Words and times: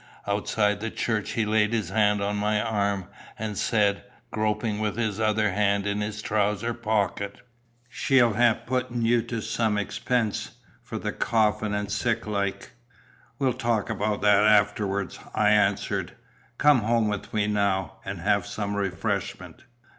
Outside 0.25 0.79
the 0.79 0.89
church, 0.89 1.33
he 1.33 1.45
laid 1.45 1.73
his 1.73 1.89
hand 1.91 2.23
on 2.23 2.35
my 2.35 2.59
arm, 2.59 3.05
and 3.37 3.55
said, 3.55 4.03
groping 4.31 4.79
with 4.79 4.97
his 4.97 5.19
other 5.19 5.51
hand 5.51 5.85
in 5.85 6.01
his 6.01 6.23
trousers 6.23 6.77
pocket 6.81 7.41
"She'll 7.87 8.33
hae 8.33 8.61
putten 8.65 9.05
ye 9.05 9.21
to 9.21 9.41
some 9.41 9.77
expense 9.77 10.55
for 10.81 10.97
the 10.97 11.11
coffin 11.11 11.75
an' 11.75 11.89
sic 11.89 12.25
like." 12.25 12.71
"We'll 13.37 13.53
talk 13.53 13.91
about 13.91 14.23
that 14.23 14.43
afterwards," 14.43 15.19
I 15.35 15.51
answered. 15.51 16.13
"Come 16.57 16.79
home 16.79 17.07
with 17.07 17.31
me 17.31 17.45
now, 17.45 17.97
and 18.03 18.21
have 18.21 18.47
some 18.47 18.75
refreshment." 18.75 19.65